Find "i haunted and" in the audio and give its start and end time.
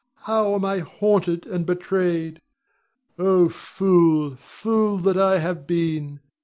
0.65-1.63